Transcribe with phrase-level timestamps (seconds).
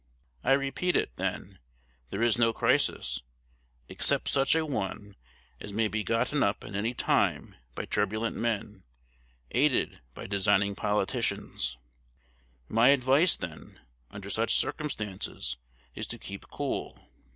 [0.43, 1.59] _I repeat it, then,
[2.09, 3.21] there is no crisis,
[3.87, 5.15] except such a one
[5.59, 8.83] as may be gotten up at any time by turbulent men,
[9.51, 11.75] aided by designing politicians_.
[12.67, 13.79] My advice, then,
[14.09, 15.57] under such circumstances,
[15.93, 16.99] is _to keep cool.